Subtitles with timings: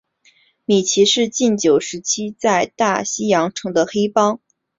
[0.65, 4.41] 米奇是禁酒时期在大西洋城的黑帮。